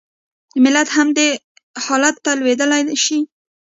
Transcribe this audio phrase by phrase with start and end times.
[0.63, 1.29] ملت هم دې
[1.83, 3.19] حالت ته لوېدای شي.